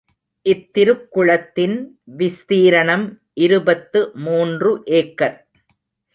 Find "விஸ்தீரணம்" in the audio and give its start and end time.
2.17-3.05